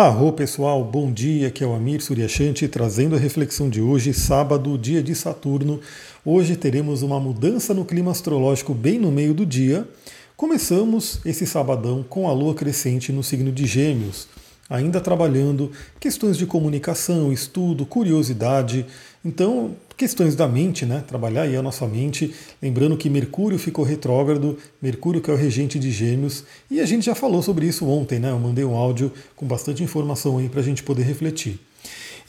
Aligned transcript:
Arro 0.00 0.32
pessoal, 0.32 0.84
bom 0.84 1.10
dia, 1.10 1.48
aqui 1.48 1.64
é 1.64 1.66
o 1.66 1.74
Amir 1.74 2.00
Suryashanti 2.00 2.68
trazendo 2.68 3.16
a 3.16 3.18
reflexão 3.18 3.68
de 3.68 3.80
hoje, 3.80 4.14
sábado, 4.14 4.78
dia 4.78 5.02
de 5.02 5.12
Saturno. 5.12 5.80
Hoje 6.24 6.54
teremos 6.54 7.02
uma 7.02 7.18
mudança 7.18 7.74
no 7.74 7.84
clima 7.84 8.12
astrológico 8.12 8.72
bem 8.72 8.96
no 8.96 9.10
meio 9.10 9.34
do 9.34 9.44
dia. 9.44 9.88
Começamos 10.36 11.18
esse 11.24 11.44
sabadão 11.44 12.04
com 12.08 12.28
a 12.28 12.32
lua 12.32 12.54
crescente 12.54 13.10
no 13.10 13.24
signo 13.24 13.50
de 13.50 13.66
Gêmeos, 13.66 14.28
ainda 14.68 15.00
trabalhando 15.00 15.72
questões 15.98 16.36
de 16.36 16.44
comunicação, 16.46 17.32
estudo, 17.32 17.86
curiosidade. 17.86 18.84
Então, 19.24 19.74
questões 19.96 20.36
da 20.36 20.46
mente, 20.46 20.84
né? 20.84 21.02
Trabalhar 21.06 21.42
aí 21.42 21.56
a 21.56 21.62
nossa 21.62 21.86
mente. 21.86 22.34
Lembrando 22.60 22.96
que 22.96 23.08
Mercúrio 23.08 23.58
ficou 23.58 23.84
retrógrado, 23.84 24.58
Mercúrio 24.80 25.20
que 25.20 25.30
é 25.30 25.34
o 25.34 25.36
regente 25.36 25.78
de 25.78 25.90
Gêmeos, 25.90 26.44
e 26.70 26.80
a 26.80 26.86
gente 26.86 27.06
já 27.06 27.14
falou 27.14 27.42
sobre 27.42 27.66
isso 27.66 27.86
ontem, 27.86 28.18
né? 28.18 28.30
Eu 28.30 28.38
mandei 28.38 28.64
um 28.64 28.76
áudio 28.76 29.12
com 29.34 29.46
bastante 29.46 29.82
informação 29.82 30.38
aí 30.38 30.48
para 30.48 30.60
a 30.60 30.64
gente 30.64 30.82
poder 30.82 31.02
refletir. 31.02 31.58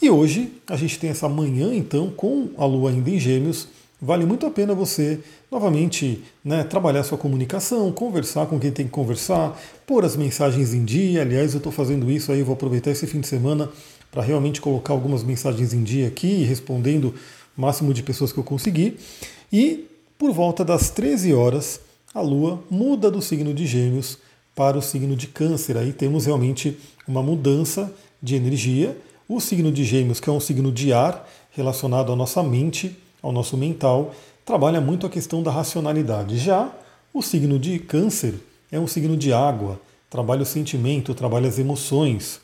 E 0.02 0.09
hoje 0.09 0.53
a 0.67 0.78
gente 0.78 0.98
tem 0.98 1.09
essa 1.09 1.28
manhã, 1.28 1.73
então, 1.73 2.09
com 2.09 2.50
a 2.58 2.66
Lua 2.66 2.90
ainda 2.90 3.09
em 3.09 3.20
Gêmeos. 3.20 3.67
Vale 4.02 4.26
muito 4.26 4.45
a 4.45 4.49
pena 4.49 4.73
você, 4.73 5.20
novamente, 5.52 6.23
né, 6.44 6.63
trabalhar 6.63 7.03
sua 7.03 7.17
comunicação, 7.17 7.91
conversar 7.91 8.45
com 8.45 8.58
quem 8.58 8.72
tem 8.72 8.85
que 8.85 8.91
conversar, 8.91 9.59
pôr 9.85 10.05
as 10.05 10.16
mensagens 10.16 10.73
em 10.73 10.85
dia. 10.85 11.22
Aliás, 11.22 11.53
eu 11.53 11.58
estou 11.58 11.72
fazendo 11.72 12.09
isso 12.09 12.31
aí, 12.31 12.41
vou 12.41 12.53
aproveitar 12.53 12.91
esse 12.91 13.05
fim 13.05 13.20
de 13.20 13.27
semana 13.27 13.70
para 14.09 14.23
realmente 14.23 14.62
colocar 14.62 14.94
algumas 14.94 15.22
mensagens 15.22 15.73
em 15.73 15.84
dia 15.84 16.08
aqui, 16.08 16.44
respondendo 16.44 17.13
máximo 17.58 17.94
de 17.94 18.02
pessoas 18.02 18.31
que 18.31 18.39
eu 18.39 18.44
conseguir. 18.44 18.98
E 19.52 19.85
por 20.17 20.31
volta 20.31 20.63
das 20.63 20.89
13 20.89 21.34
horas, 21.34 21.81
a 22.13 22.22
Lua 22.22 22.63
muda 22.70 23.11
do 23.11 23.22
signo 23.22 23.53
de 23.53 23.67
Gêmeos 23.67 24.17
para 24.55 24.77
o 24.77 24.81
signo 24.81 25.16
de 25.16 25.27
Câncer. 25.27 25.77
Aí 25.77 25.91
temos 25.91 26.25
realmente 26.25 26.77
uma 27.05 27.22
mudança 27.22 27.94
de 28.23 28.36
energia. 28.36 28.97
O 29.27 29.41
signo 29.41 29.72
de 29.72 29.84
Gêmeos, 29.84 30.22
que 30.22 30.30
é 30.30 30.34
um 30.34 30.39
signo 30.39 30.72
de 30.72 30.94
ar 30.94 31.30
relacionado 31.52 32.11
à 32.11 32.16
nossa 32.16 32.41
mente, 32.41 32.97
ao 33.22 33.31
nosso 33.31 33.58
mental, 33.58 34.14
trabalha 34.45 34.81
muito 34.81 35.06
a 35.06 35.09
questão 35.09 35.44
da 35.44 35.52
racionalidade. 35.52 36.38
Já 36.38 36.73
o 37.14 37.22
signo 37.22 37.59
de 37.59 37.80
Câncer 37.80 38.36
é 38.72 38.80
um 38.80 38.88
signo 38.88 39.17
de 39.17 39.34
água, 39.34 39.80
trabalha 40.09 40.44
o 40.44 40.45
sentimento, 40.45 41.14
trabalha 41.14 41.47
as 41.47 41.59
emoções. 41.59 42.40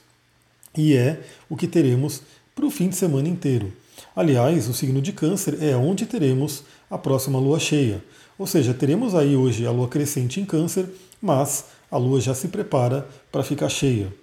E 0.77 0.95
é 0.95 1.21
o 1.49 1.55
que 1.55 1.67
teremos 1.67 2.21
para 2.53 2.65
o 2.65 2.71
fim 2.71 2.89
de 2.89 2.95
semana 2.95 3.27
inteiro. 3.27 3.71
Aliás, 4.15 4.67
o 4.67 4.73
signo 4.73 5.01
de 5.01 5.11
Câncer 5.11 5.57
é 5.61 5.75
onde 5.75 6.05
teremos 6.05 6.63
a 6.89 6.97
próxima 6.97 7.39
lua 7.39 7.59
cheia. 7.59 8.03
Ou 8.37 8.45
seja, 8.45 8.73
teremos 8.73 9.15
aí 9.15 9.35
hoje 9.35 9.65
a 9.65 9.71
lua 9.71 9.87
crescente 9.87 10.39
em 10.39 10.45
Câncer, 10.45 10.87
mas 11.21 11.65
a 11.89 11.97
lua 11.97 12.19
já 12.19 12.33
se 12.33 12.49
prepara 12.49 13.07
para 13.31 13.43
ficar 13.43 13.69
cheia. 13.69 14.13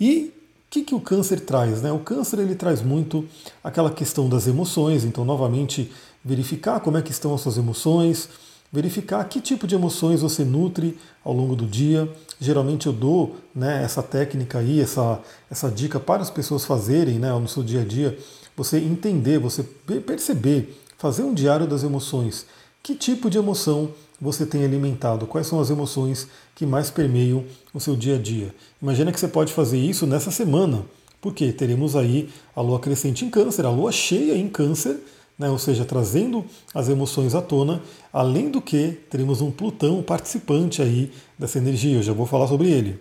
E 0.00 0.32
que, 0.70 0.84
que 0.84 0.94
o 0.94 1.00
câncer 1.00 1.40
traz? 1.40 1.82
Né? 1.82 1.90
O 1.90 1.98
câncer 1.98 2.38
ele 2.38 2.54
traz 2.54 2.80
muito 2.80 3.26
aquela 3.62 3.90
questão 3.90 4.28
das 4.28 4.46
emoções, 4.46 5.04
então 5.04 5.24
novamente 5.24 5.90
verificar 6.24 6.78
como 6.78 6.96
é 6.96 7.02
que 7.02 7.10
estão 7.10 7.34
as 7.34 7.40
suas 7.40 7.58
emoções, 7.58 8.28
verificar 8.72 9.24
que 9.24 9.40
tipo 9.40 9.66
de 9.66 9.74
emoções 9.74 10.22
você 10.22 10.44
nutre 10.44 10.96
ao 11.24 11.32
longo 11.32 11.56
do 11.56 11.66
dia. 11.66 12.08
Geralmente 12.40 12.86
eu 12.86 12.92
dou 12.92 13.36
né, 13.52 13.82
essa 13.82 14.00
técnica 14.00 14.60
aí, 14.60 14.80
essa, 14.80 15.20
essa 15.50 15.68
dica 15.68 15.98
para 15.98 16.22
as 16.22 16.30
pessoas 16.30 16.64
fazerem 16.64 17.18
né, 17.18 17.32
no 17.32 17.48
seu 17.48 17.64
dia 17.64 17.80
a 17.80 17.84
dia 17.84 18.16
você 18.56 18.78
entender, 18.78 19.38
você 19.38 19.64
perceber, 20.06 20.78
fazer 20.98 21.22
um 21.24 21.34
diário 21.34 21.66
das 21.66 21.82
emoções. 21.82 22.46
Que 22.82 22.94
tipo 22.94 23.28
de 23.28 23.38
emoção 23.38 23.90
você 24.20 24.44
tem 24.44 24.64
alimentado? 24.64 25.26
Quais 25.26 25.46
são 25.46 25.60
as 25.60 25.70
emoções 25.70 26.28
que 26.54 26.66
mais 26.66 26.90
permeiam 26.90 27.44
o 27.72 27.80
seu 27.80 27.96
dia 27.96 28.16
a 28.16 28.18
dia? 28.18 28.54
Imagina 28.80 29.10
que 29.10 29.18
você 29.18 29.28
pode 29.28 29.52
fazer 29.52 29.78
isso 29.78 30.06
nessa 30.06 30.30
semana, 30.30 30.84
porque 31.20 31.52
teremos 31.52 31.96
aí 31.96 32.28
a 32.54 32.60
lua 32.60 32.78
crescente 32.78 33.24
em 33.24 33.30
câncer, 33.30 33.64
a 33.64 33.70
lua 33.70 33.90
cheia 33.90 34.36
em 34.36 34.48
câncer, 34.48 34.98
né? 35.38 35.48
ou 35.48 35.58
seja, 35.58 35.84
trazendo 35.84 36.44
as 36.74 36.88
emoções 36.88 37.34
à 37.34 37.40
tona, 37.40 37.82
além 38.12 38.50
do 38.50 38.60
que 38.60 38.98
teremos 39.08 39.40
um 39.40 39.50
Plutão 39.50 40.02
participante 40.02 40.82
aí 40.82 41.10
dessa 41.38 41.58
energia, 41.58 41.96
eu 41.96 42.02
já 42.02 42.12
vou 42.12 42.26
falar 42.26 42.46
sobre 42.46 42.68
ele. 42.68 42.98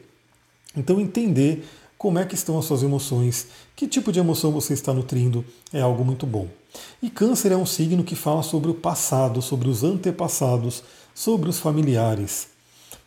Então 0.76 1.00
entender 1.02 1.66
como 2.00 2.18
é 2.18 2.26
que 2.26 2.34
estão 2.34 2.58
as 2.58 2.64
suas 2.64 2.82
emoções, 2.82 3.48
que 3.76 3.86
tipo 3.86 4.10
de 4.10 4.22
emoção 4.22 4.54
você 4.54 4.74
está 4.74 4.94
nutrindo, 4.94 5.44
é 5.74 5.82
algo 5.82 6.06
muito 6.06 6.26
bom. 6.26 6.48
E 7.04 7.10
Câncer 7.10 7.52
é 7.52 7.58
um 7.58 7.66
signo 7.66 8.06
que 8.06 8.16
fala 8.16 8.42
sobre 8.42 8.72
o 8.72 8.74
passado, 8.74 9.42
sobre 9.42 9.68
os 9.68 9.84
antepassados, 9.84 10.82
sobre 11.14 11.50
os 11.50 11.60
familiares. 11.60 12.48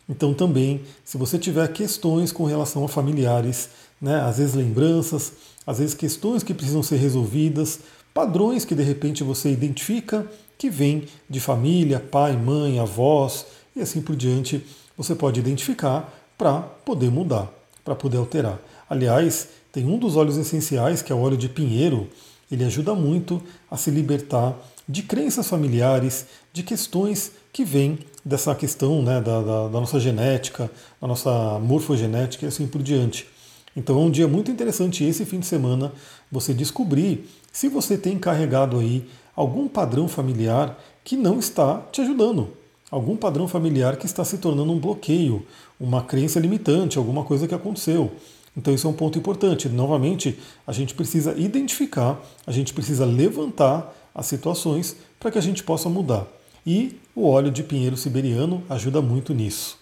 Então 0.07 0.31
também, 0.31 0.83
se 1.03 1.17
você 1.17 1.39
tiver 1.39 1.67
questões 1.73 2.31
com 2.31 2.45
relação 2.45 2.85
a 2.85 2.87
familiares, 2.87 3.69
né, 3.99 4.21
às 4.21 4.37
vezes 4.37 4.53
lembranças, 4.53 5.33
às 5.65 5.79
vezes 5.79 5.95
questões 5.95 6.43
que 6.43 6.53
precisam 6.53 6.83
ser 6.83 6.97
resolvidas, 6.97 7.79
padrões 8.13 8.63
que 8.63 8.75
de 8.75 8.83
repente 8.83 9.23
você 9.23 9.51
identifica 9.51 10.27
que 10.55 10.69
vêm 10.69 11.07
de 11.27 11.39
família, 11.39 11.99
pai, 11.99 12.37
mãe, 12.37 12.77
avós 12.77 13.47
e 13.75 13.81
assim 13.81 14.03
por 14.03 14.15
diante, 14.15 14.63
você 14.95 15.15
pode 15.15 15.39
identificar 15.39 16.13
para 16.37 16.61
poder 16.61 17.09
mudar, 17.09 17.51
para 17.83 17.95
poder 17.95 18.17
alterar. 18.17 18.59
Aliás, 18.89 19.47
tem 19.71 19.85
um 19.85 19.97
dos 19.97 20.15
óleos 20.15 20.37
essenciais, 20.37 21.01
que 21.01 21.11
é 21.11 21.15
o 21.15 21.21
óleo 21.21 21.37
de 21.37 21.49
pinheiro, 21.49 22.07
ele 22.51 22.63
ajuda 22.63 22.93
muito 22.93 23.41
a 23.69 23.77
se 23.77 23.89
libertar 23.89 24.55
de 24.87 25.01
crenças 25.01 25.47
familiares, 25.47 26.25
de 26.51 26.61
questões 26.61 27.31
que 27.51 27.63
vêm 27.63 27.99
dessa 28.23 28.53
questão 28.53 29.01
né, 29.01 29.19
da, 29.21 29.41
da, 29.41 29.67
da, 29.67 29.79
nossa 29.79 29.99
genética, 29.99 30.69
da 31.01 31.07
nossa 31.07 31.59
morfogenética 31.59 32.45
e 32.45 32.47
assim 32.47 32.67
por 32.67 32.81
diante. 32.81 33.27
Então 33.75 33.99
é 33.99 34.01
um 34.01 34.11
dia 34.11 34.27
muito 34.27 34.51
interessante 34.51 35.03
esse 35.03 35.25
fim 35.25 35.39
de 35.39 35.47
semana 35.47 35.91
você 36.31 36.53
descobrir 36.53 37.27
se 37.51 37.67
você 37.67 37.97
tem 37.97 38.19
carregado 38.19 38.79
aí 38.79 39.07
algum 39.35 39.67
padrão 39.67 40.07
familiar 40.07 40.77
que 41.03 41.17
não 41.17 41.39
está 41.39 41.81
te 41.91 42.01
ajudando, 42.01 42.49
algum 42.91 43.15
padrão 43.15 43.47
familiar 43.47 43.97
que 43.97 44.05
está 44.05 44.23
se 44.23 44.37
tornando 44.37 44.71
um 44.71 44.79
bloqueio, 44.79 45.45
uma 45.79 46.03
crença 46.03 46.39
limitante, 46.39 46.97
alguma 46.97 47.23
coisa 47.23 47.47
que 47.47 47.55
aconteceu. 47.55 48.11
Então 48.55 48.73
isso 48.73 48.87
é 48.87 48.89
um 48.89 48.93
ponto 48.93 49.17
importante. 49.17 49.67
Novamente, 49.67 50.37
a 50.65 50.71
gente 50.71 50.93
precisa 50.93 51.37
identificar, 51.37 52.21
a 52.45 52.51
gente 52.51 52.73
precisa 52.73 53.05
levantar 53.05 53.93
as 54.13 54.27
situações 54.27 54.95
para 55.19 55.31
que 55.31 55.37
a 55.37 55.41
gente 55.41 55.63
possa 55.63 55.89
mudar. 55.89 56.27
E 56.65 56.97
o 57.15 57.27
óleo 57.27 57.51
de 57.51 57.63
pinheiro 57.63 57.97
siberiano 57.97 58.63
ajuda 58.69 59.01
muito 59.01 59.33
nisso. 59.33 59.77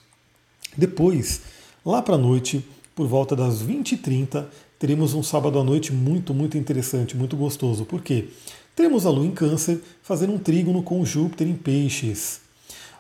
Depois, 0.76 1.42
lá 1.86 2.02
para 2.02 2.16
a 2.16 2.18
noite, 2.18 2.66
por 2.96 3.08
volta 3.08 3.36
das 3.36 3.62
20h30, 3.62 4.46
teremos 4.80 5.14
um 5.14 5.22
sábado 5.22 5.60
à 5.60 5.64
noite 5.64 5.94
muito, 5.94 6.34
muito 6.34 6.58
interessante, 6.58 7.16
muito 7.16 7.36
gostoso. 7.36 7.86
Por 7.86 8.02
quê? 8.02 8.30
Teremos 8.76 9.06
a 9.06 9.10
Lua 9.10 9.26
em 9.26 9.32
Câncer 9.32 9.82
fazendo 10.02 10.34
um 10.34 10.40
trígono 10.40 10.82
com 10.82 11.04
Júpiter 11.04 11.48
em 11.48 11.54
Peixes. 11.54 12.42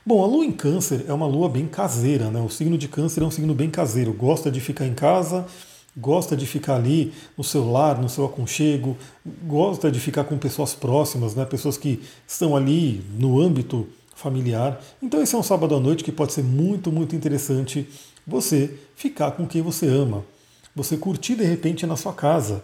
Bom, 0.04 0.24
a 0.24 0.28
lua 0.28 0.44
em 0.44 0.52
câncer 0.52 1.06
é 1.08 1.14
uma 1.14 1.28
lua 1.28 1.48
bem 1.48 1.68
caseira, 1.68 2.32
né? 2.32 2.42
O 2.42 2.50
signo 2.50 2.76
de 2.76 2.88
câncer 2.88 3.22
é 3.22 3.26
um 3.26 3.30
signo 3.30 3.54
bem 3.54 3.70
caseiro, 3.70 4.12
gosta 4.12 4.50
de 4.50 4.60
ficar 4.60 4.88
em 4.88 4.96
casa, 4.96 5.46
gosta 5.96 6.36
de 6.36 6.48
ficar 6.48 6.78
ali 6.78 7.14
no 7.38 7.44
seu 7.44 7.70
lar, 7.70 8.02
no 8.02 8.10
seu 8.10 8.26
aconchego, 8.26 8.98
gosta 9.44 9.92
de 9.92 10.00
ficar 10.00 10.24
com 10.24 10.40
pessoas 10.40 10.74
próximas, 10.74 11.36
né? 11.36 11.46
Pessoas 11.46 11.78
que 11.78 12.02
estão 12.28 12.56
ali 12.56 13.04
no 13.20 13.40
âmbito 13.40 13.88
familiar. 14.16 14.82
Então 15.04 15.22
esse 15.22 15.36
é 15.36 15.38
um 15.38 15.44
sábado 15.44 15.76
à 15.76 15.80
noite 15.80 16.04
que 16.04 16.12
pode 16.12 16.34
ser 16.34 16.44
muito, 16.44 16.92
muito 16.92 17.16
interessante 17.16 17.88
você 18.26 18.74
ficar 18.96 19.32
com 19.32 19.46
quem 19.46 19.62
você 19.62 19.86
ama. 19.86 20.26
Você 20.76 20.98
curtir 20.98 21.36
de 21.36 21.44
repente 21.44 21.86
na 21.86 21.96
sua 21.96 22.14
casa. 22.14 22.64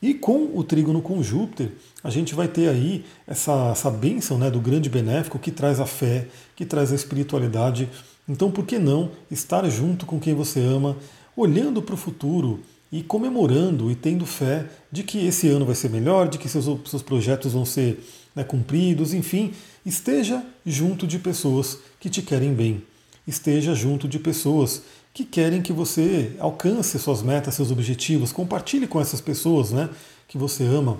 E 0.00 0.14
com 0.14 0.50
o 0.54 0.62
trígono 0.62 1.02
com 1.02 1.22
Júpiter, 1.22 1.72
a 2.04 2.10
gente 2.10 2.34
vai 2.34 2.46
ter 2.46 2.68
aí 2.68 3.04
essa, 3.26 3.70
essa 3.72 3.90
bênção 3.90 4.38
né, 4.38 4.50
do 4.50 4.60
grande 4.60 4.88
benéfico 4.88 5.38
que 5.38 5.50
traz 5.50 5.80
a 5.80 5.86
fé, 5.86 6.28
que 6.54 6.64
traz 6.64 6.92
a 6.92 6.94
espiritualidade. 6.94 7.88
Então, 8.28 8.50
por 8.50 8.64
que 8.64 8.78
não 8.78 9.10
estar 9.30 9.68
junto 9.68 10.06
com 10.06 10.20
quem 10.20 10.34
você 10.34 10.60
ama, 10.60 10.96
olhando 11.36 11.82
para 11.82 11.94
o 11.94 11.98
futuro 11.98 12.60
e 12.92 13.02
comemorando 13.02 13.90
e 13.90 13.94
tendo 13.94 14.24
fé 14.24 14.66
de 14.90 15.02
que 15.02 15.26
esse 15.26 15.48
ano 15.48 15.66
vai 15.66 15.74
ser 15.74 15.90
melhor, 15.90 16.28
de 16.28 16.38
que 16.38 16.48
seus, 16.48 16.64
seus 16.88 17.02
projetos 17.02 17.52
vão 17.52 17.64
ser 17.64 17.98
né, 18.34 18.44
cumpridos, 18.44 19.12
enfim, 19.12 19.52
esteja 19.84 20.44
junto 20.64 21.06
de 21.06 21.18
pessoas 21.18 21.78
que 21.98 22.08
te 22.08 22.22
querem 22.22 22.54
bem. 22.54 22.82
Esteja 23.26 23.74
junto 23.74 24.06
de 24.08 24.18
pessoas 24.18 24.82
que 25.18 25.24
querem 25.24 25.60
que 25.60 25.72
você 25.72 26.36
alcance 26.38 26.96
suas 26.96 27.22
metas, 27.22 27.54
seus 27.54 27.72
objetivos, 27.72 28.30
compartilhe 28.30 28.86
com 28.86 29.00
essas 29.00 29.20
pessoas 29.20 29.72
né, 29.72 29.90
que 30.28 30.38
você 30.38 30.62
ama. 30.62 30.96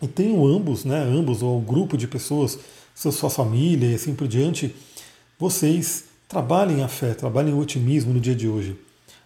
E 0.00 0.08
tenham 0.08 0.46
ambos, 0.46 0.86
né, 0.86 1.02
ambos, 1.02 1.42
ou 1.42 1.58
um 1.58 1.62
grupo 1.62 1.98
de 1.98 2.08
pessoas, 2.08 2.58
sua 2.94 3.28
família 3.28 3.90
e 3.90 3.94
assim 3.94 4.14
por 4.14 4.26
diante, 4.26 4.74
vocês 5.38 6.04
trabalhem 6.26 6.82
a 6.82 6.88
fé, 6.88 7.12
trabalhem 7.12 7.52
o 7.52 7.58
otimismo 7.58 8.14
no 8.14 8.20
dia 8.20 8.34
de 8.34 8.48
hoje. 8.48 8.74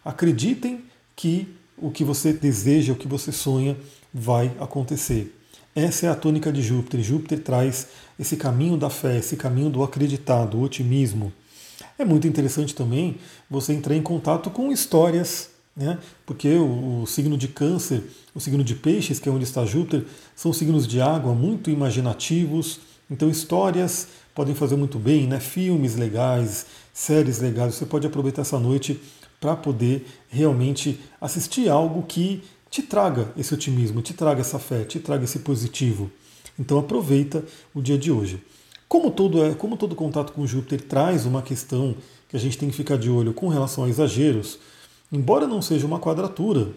Acreditem 0.05 0.82
que 1.14 1.46
o 1.78 1.93
que 1.93 2.02
você 2.02 2.32
deseja, 2.32 2.94
o 2.94 2.96
que 2.96 3.06
você 3.06 3.31
sonha, 3.31 3.76
vai 4.12 4.50
acontecer. 4.58 5.32
Essa 5.73 6.06
é 6.06 6.08
a 6.08 6.17
tônica 6.17 6.50
de 6.50 6.62
Júpiter. 6.62 7.00
Júpiter 7.00 7.44
traz 7.44 7.87
esse 8.19 8.37
caminho 8.37 8.76
da 8.76 8.90
fé, 8.90 9.19
esse 9.19 9.37
caminho 9.37 9.70
do 9.70 9.84
acreditar, 9.84 10.46
do 10.46 10.61
otimismo. 10.61 11.32
É 11.98 12.04
muito 12.04 12.26
interessante 12.26 12.75
também 12.75 13.16
você 13.48 13.72
entrar 13.72 13.94
em 13.94 14.02
contato 14.02 14.50
com 14.50 14.70
histórias 14.70 15.50
né? 15.76 15.98
porque 16.25 16.48
o, 16.54 17.02
o, 17.02 17.06
signo 17.06 17.37
de 17.37 17.48
câncer, 17.48 18.02
o 18.34 18.40
signo 18.40 18.64
de 18.64 18.75
peixes, 18.75 19.20
que 19.20 19.28
é 19.28 19.32
onde 19.32 19.44
está 19.44 19.66
Júpiter, 19.66 20.06
são 20.34 20.52
signos 20.52 20.87
de 20.87 21.00
água 21.00 21.34
muito 21.34 21.70
imaginativos, 21.70 22.81
então 23.10 23.28
histórias 23.28 24.08
podem 24.34 24.54
fazer 24.54 24.76
muito 24.76 24.98
bem, 24.98 25.26
né? 25.26 25.38
filmes 25.38 25.94
legais, 25.94 26.66
séries 26.94 27.40
legais, 27.40 27.75
você 27.75 27.84
pode 27.84 28.06
aproveitar 28.06 28.42
essa 28.42 28.58
noite 28.58 28.99
para 29.38 29.54
poder 29.54 30.06
realmente 30.31 30.99
assistir 31.20 31.69
algo 31.69 32.02
que 32.04 32.42
te 32.70 32.82
traga 32.82 33.31
esse 33.37 33.52
otimismo, 33.52 34.00
te 34.00 34.14
traga 34.14 34.40
essa 34.40 34.58
fé, 34.58 34.82
te 34.84 34.99
traga 34.99 35.25
esse 35.25 35.40
positivo. 35.40 36.10
Então 36.58 36.78
aproveita 36.78 37.44
o 37.75 37.82
dia 37.82 37.99
de 37.99 38.10
hoje. 38.10 38.42
Como 38.88 39.10
todo, 39.10 39.44
é, 39.44 39.54
como 39.54 39.76
todo 39.76 39.94
contato 39.94 40.32
com 40.32 40.46
Júpiter 40.46 40.80
traz 40.80 41.26
uma 41.26 41.42
questão 41.42 41.94
que 42.28 42.36
a 42.36 42.40
gente 42.40 42.58
tem 42.58 42.70
que 42.70 42.76
ficar 42.76 42.96
de 42.96 43.10
olho 43.10 43.32
com 43.32 43.48
relação 43.48 43.84
a 43.84 43.88
exageros, 43.88 44.58
embora 45.12 45.46
não 45.46 45.60
seja 45.60 45.86
uma 45.86 45.98
quadratura, 45.98 46.68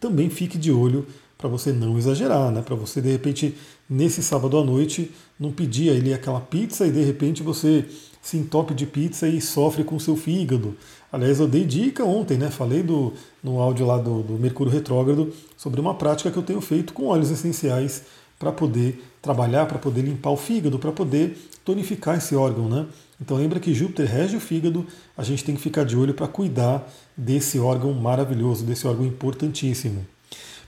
também 0.00 0.30
fique 0.30 0.56
de 0.56 0.72
olho 0.72 1.06
para 1.36 1.48
você 1.48 1.72
não 1.72 1.96
exagerar, 1.96 2.50
né? 2.50 2.62
Para 2.62 2.74
você 2.74 3.00
de 3.00 3.10
repente 3.10 3.54
nesse 3.88 4.22
sábado 4.22 4.58
à 4.58 4.64
noite 4.64 5.10
não 5.38 5.52
pedir 5.52 5.90
ali 5.90 6.12
aquela 6.12 6.40
pizza 6.40 6.86
e 6.86 6.90
de 6.90 7.02
repente 7.02 7.42
você 7.42 7.84
se 8.20 8.36
entope 8.36 8.74
de 8.74 8.84
pizza 8.84 9.28
e 9.28 9.40
sofre 9.40 9.84
com 9.84 9.98
seu 9.98 10.16
fígado. 10.16 10.76
Aliás, 11.10 11.40
eu 11.40 11.48
dei 11.48 11.64
dica 11.64 12.04
ontem, 12.04 12.36
né? 12.36 12.50
Falei 12.50 12.82
do, 12.82 13.12
no 13.42 13.60
áudio 13.60 13.86
lá 13.86 13.98
do, 13.98 14.22
do 14.22 14.34
Mercúrio 14.34 14.72
Retrógrado 14.72 15.32
sobre 15.56 15.80
uma 15.80 15.94
prática 15.94 16.30
que 16.30 16.36
eu 16.36 16.42
tenho 16.42 16.60
feito 16.60 16.92
com 16.92 17.06
óleos 17.06 17.30
essenciais 17.30 18.02
para 18.38 18.52
poder 18.52 19.02
trabalhar, 19.20 19.66
para 19.66 19.78
poder 19.78 20.02
limpar 20.02 20.30
o 20.30 20.36
fígado, 20.36 20.78
para 20.78 20.92
poder 20.92 21.36
tonificar 21.64 22.16
esse 22.16 22.34
órgão, 22.36 22.68
né? 22.68 22.86
Então 23.20 23.36
lembra 23.36 23.58
que 23.58 23.74
Júpiter 23.74 24.06
rege 24.06 24.36
o 24.36 24.40
fígado, 24.40 24.86
a 25.16 25.22
gente 25.22 25.42
tem 25.44 25.54
que 25.54 25.60
ficar 25.60 25.84
de 25.84 25.96
olho 25.96 26.14
para 26.14 26.28
cuidar 26.28 26.88
desse 27.16 27.58
órgão 27.58 27.92
maravilhoso, 27.92 28.64
desse 28.64 28.86
órgão 28.86 29.04
importantíssimo. 29.04 30.06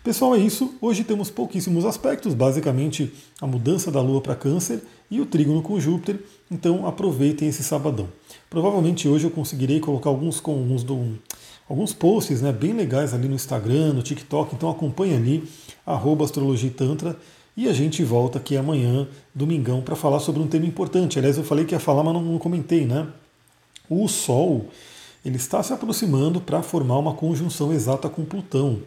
Pessoal, 0.02 0.34
é 0.34 0.38
isso. 0.38 0.74
Hoje 0.80 1.04
temos 1.04 1.30
pouquíssimos 1.30 1.84
aspectos, 1.84 2.32
basicamente 2.32 3.12
a 3.38 3.46
mudança 3.46 3.90
da 3.90 4.00
Lua 4.00 4.22
para 4.22 4.34
Câncer 4.34 4.82
e 5.10 5.20
o 5.20 5.26
trígono 5.26 5.60
com 5.60 5.78
Júpiter. 5.78 6.18
Então 6.50 6.86
aproveitem 6.86 7.48
esse 7.48 7.62
sabadão. 7.62 8.08
Provavelmente 8.48 9.06
hoje 9.06 9.26
eu 9.26 9.30
conseguirei 9.30 9.78
colocar 9.78 10.08
alguns 10.08 10.40
com 10.40 10.52
alguns, 10.52 10.82
do, 10.82 11.18
alguns 11.68 11.92
posts 11.92 12.40
né, 12.40 12.50
bem 12.50 12.72
legais 12.72 13.12
ali 13.12 13.28
no 13.28 13.34
Instagram, 13.34 13.92
no 13.92 14.02
TikTok. 14.02 14.54
Então 14.54 14.70
acompanhe 14.70 15.14
ali, 15.14 15.44
arroba 15.84 16.24
Astrologia 16.24 16.70
Tantra. 16.70 17.14
E 17.56 17.68
a 17.68 17.72
gente 17.72 18.02
volta 18.04 18.38
aqui 18.38 18.56
amanhã, 18.56 19.06
domingão, 19.34 19.82
para 19.82 19.96
falar 19.96 20.20
sobre 20.20 20.40
um 20.40 20.46
tema 20.46 20.66
importante. 20.66 21.18
Aliás, 21.18 21.36
eu 21.36 21.44
falei 21.44 21.64
que 21.64 21.74
ia 21.74 21.80
falar, 21.80 22.02
mas 22.02 22.14
não, 22.14 22.22
não 22.22 22.38
comentei, 22.38 22.86
né? 22.86 23.08
O 23.88 24.06
Sol 24.08 24.66
ele 25.24 25.36
está 25.36 25.62
se 25.62 25.72
aproximando 25.72 26.40
para 26.40 26.62
formar 26.62 26.98
uma 26.98 27.14
conjunção 27.14 27.72
exata 27.72 28.08
com 28.08 28.24
Plutão. 28.24 28.80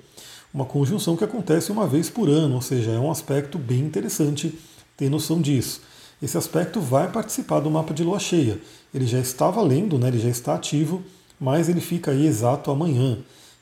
Uma 0.54 0.66
conjunção 0.66 1.16
que 1.16 1.24
acontece 1.24 1.72
uma 1.72 1.88
vez 1.88 2.10
por 2.10 2.30
ano, 2.30 2.56
ou 2.56 2.62
seja, 2.62 2.92
é 2.92 3.00
um 3.00 3.12
aspecto 3.12 3.58
bem 3.58 3.80
interessante 3.80 4.58
ter 4.98 5.10
noção 5.10 5.42
disso. 5.42 5.82
Esse 6.22 6.38
aspecto 6.38 6.80
vai 6.80 7.12
participar 7.12 7.60
do 7.60 7.70
mapa 7.70 7.94
de 7.94 8.04
lua 8.04 8.20
cheia. 8.20 8.60
Ele 8.94 9.06
já 9.06 9.20
está 9.20 9.52
valendo, 9.52 10.00
né? 10.00 10.08
ele 10.08 10.20
já 10.20 10.30
está 10.30 10.56
ativo, 10.56 11.04
mas 11.40 11.70
ele 11.70 11.82
fica 11.82 12.12
aí 12.12 12.26
exato 12.26 12.72
amanhã. 12.72 13.18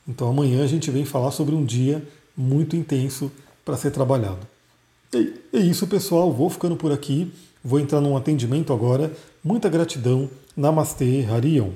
Então 0.08 0.30
amanhã 0.30 0.64
a 0.64 0.68
gente 0.68 0.92
vem 0.92 1.06
falar 1.06 1.32
sobre 1.32 1.56
um 1.56 1.66
dia 1.66 2.06
muito 2.38 2.76
intenso 2.76 3.32
para 3.66 3.78
ser 3.78 3.92
trabalhado. 3.92 4.51
É 5.14 5.60
isso, 5.60 5.86
pessoal. 5.88 6.32
Vou 6.32 6.50
ficando 6.50 6.76
por 6.76 6.92
aqui. 6.92 7.32
Vou 7.64 7.80
entrar 7.80 8.02
num 8.02 8.16
atendimento 8.16 8.72
agora. 8.74 9.12
Muita 9.44 9.70
gratidão. 9.70 10.30
Namastê, 10.56 11.26
Harion. 11.30 11.72